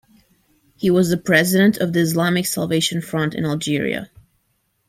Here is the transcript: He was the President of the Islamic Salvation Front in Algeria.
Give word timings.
He 0.77 0.89
was 0.89 1.11
the 1.11 1.17
President 1.17 1.77
of 1.77 1.93
the 1.93 1.99
Islamic 1.99 2.47
Salvation 2.47 3.01
Front 3.03 3.35
in 3.35 3.45
Algeria. 3.45 4.09